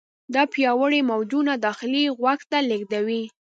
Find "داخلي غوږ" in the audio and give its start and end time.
1.67-2.39